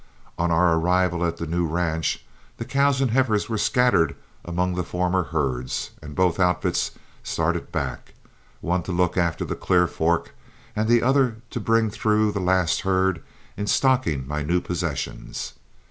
[0.35, 2.25] On our arrival at the new ranch,
[2.57, 6.89] the cows and heifers were scattered among the former herds, and both outfits
[7.21, 8.15] started back,
[8.61, 10.31] one to look after the Clear Fork
[10.75, 13.21] and the other to bring through the last herd
[13.55, 15.53] in stocking my new possessions.